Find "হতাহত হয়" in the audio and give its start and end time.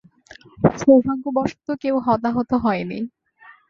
2.05-2.83